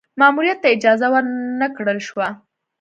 ماموریت 0.19 0.57
ته 0.63 0.67
اجازه 0.75 1.07
ور 1.11 1.23
نه 1.59 1.67
کړل 1.75 1.99
شوه. 2.07 2.27